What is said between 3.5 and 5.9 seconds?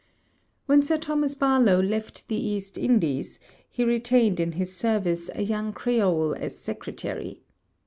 he retained in his service a young